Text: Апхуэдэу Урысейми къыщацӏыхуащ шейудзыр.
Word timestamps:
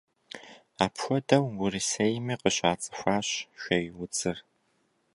Апхуэдэу 0.83 1.45
Урысейми 1.63 2.35
къыщацӏыхуащ 2.41 3.27
шейудзыр. 3.61 4.37